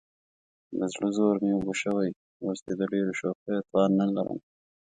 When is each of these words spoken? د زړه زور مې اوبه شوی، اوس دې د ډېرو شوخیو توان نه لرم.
د 0.77 0.79
زړه 0.93 1.09
زور 1.17 1.35
مې 1.43 1.49
اوبه 1.55 1.73
شوی، 1.83 2.09
اوس 2.45 2.59
دې 2.65 2.73
د 2.79 2.83
ډېرو 2.91 3.11
شوخیو 3.19 3.65
توان 3.69 3.91
نه 3.99 4.05
لرم. 4.15 4.39